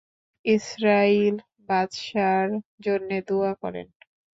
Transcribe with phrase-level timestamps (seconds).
[0.45, 1.35] ইসরাঈল
[1.67, 2.49] বাদশাহর
[2.85, 3.87] জন্যে দুআ করেন।